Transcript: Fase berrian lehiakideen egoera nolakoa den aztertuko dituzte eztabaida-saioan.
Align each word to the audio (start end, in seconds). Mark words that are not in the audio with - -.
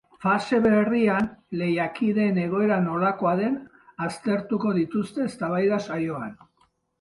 Fase 0.23 0.59
berrian 0.61 1.27
lehiakideen 1.61 2.39
egoera 2.43 2.77
nolakoa 2.85 3.35
den 3.41 3.59
aztertuko 4.07 4.73
dituzte 4.79 5.27
eztabaida-saioan. 5.27 6.35